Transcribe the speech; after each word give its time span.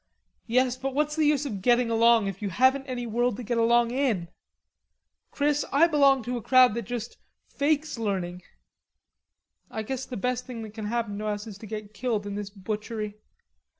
"Yes, 0.47 0.77
but 0.77 0.95
what's 0.95 1.15
the 1.15 1.27
use 1.27 1.45
of 1.45 1.61
getting 1.61 1.91
along 1.91 2.25
if 2.25 2.41
you 2.41 2.49
haven't 2.49 2.87
any 2.87 3.05
world 3.05 3.37
to 3.37 3.43
get 3.43 3.59
along 3.59 3.91
in? 3.91 4.29
Chris, 5.29 5.63
I 5.71 5.85
belong 5.85 6.23
to 6.23 6.37
a 6.37 6.41
crowd 6.41 6.73
that 6.73 6.85
just 6.87 7.19
fakes 7.45 7.99
learning. 7.99 8.41
I 9.69 9.83
guess 9.83 10.07
the 10.07 10.17
best 10.17 10.47
thing 10.47 10.63
that 10.63 10.73
can 10.73 10.85
happen 10.85 11.19
to 11.19 11.27
us 11.27 11.45
is 11.45 11.59
to 11.59 11.67
get 11.67 11.93
killed 11.93 12.25
in 12.25 12.33
this 12.33 12.49
butchery. 12.49 13.13